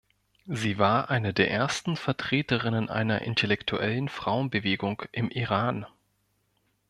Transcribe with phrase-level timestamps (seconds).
[0.47, 5.85] Sie war eine der ersten Vertreterinnen einer intellektuellen Frauenbewegung im Iran.